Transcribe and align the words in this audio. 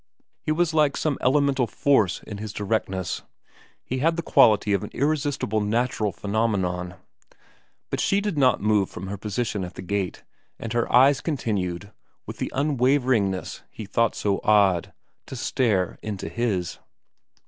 He 0.41 0.51
was 0.51 0.73
like 0.73 0.97
some 0.97 1.19
elemental 1.21 1.67
force 1.67 2.23
in 2.23 2.39
his 2.39 2.53
directness. 2.53 3.21
He 3.83 3.99
had 3.99 4.15
the 4.15 4.23
quality 4.23 4.73
of 4.73 4.83
an 4.83 4.89
irresistible 4.95 5.61
natural 5.61 6.11
phenomenon. 6.11 6.95
But 7.91 7.99
she 7.99 8.19
did 8.19 8.35
not 8.35 8.63
move 8.63 8.89
from 8.89 9.05
her 9.09 9.17
position 9.19 9.63
at 9.63 9.75
the 9.75 9.83
gate, 9.83 10.23
and 10.57 10.73
her 10.73 10.91
eyes 10.91 11.21
continued, 11.21 11.91
with 12.25 12.37
the 12.37 12.51
unwaveringness 12.55 13.61
he 13.69 13.85
thought 13.85 14.15
so 14.15 14.41
odd, 14.43 14.91
to 15.27 15.35
stare 15.35 15.99
into 16.01 16.29
his. 16.29 16.79